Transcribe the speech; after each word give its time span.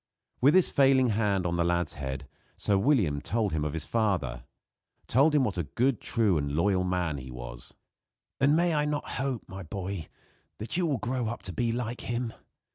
With 0.41 0.55
his 0.55 0.71
failing 0.71 1.09
hand 1.09 1.45
on 1.45 1.57
the 1.57 1.63
lad's 1.63 1.93
head, 1.93 2.27
Sir 2.57 2.75
William 2.75 3.21
told 3.21 3.53
him 3.53 3.63
of 3.63 3.73
his 3.73 3.85
father 3.85 4.45
told 5.05 5.35
him 5.35 5.43
what 5.43 5.59
a 5.59 5.63
good, 5.75 6.01
true 6.01 6.39
and 6.39 6.53
loyal 6.55 6.83
man 6.83 7.19
he 7.19 7.29
was. 7.29 7.75
"And 8.39 8.55
may 8.55 8.73
I 8.73 8.85
not 8.85 9.07
hope, 9.07 9.43
my 9.47 9.61
boy, 9.61 10.07
that 10.57 10.75
you 10.75 10.87
will 10.87 10.97
grow 10.97 11.27
up 11.27 11.43
to 11.43 11.53
be 11.53 11.71
like 11.71 12.01
him? 12.01 12.33